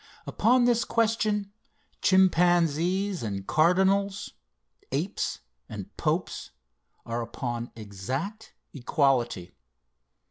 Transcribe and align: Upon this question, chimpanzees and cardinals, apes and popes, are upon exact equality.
Upon 0.25 0.65
this 0.65 0.83
question, 0.83 1.51
chimpanzees 2.01 3.21
and 3.21 3.45
cardinals, 3.45 4.31
apes 4.91 5.41
and 5.69 5.95
popes, 5.95 6.49
are 7.05 7.21
upon 7.21 7.69
exact 7.75 8.55
equality. 8.73 9.51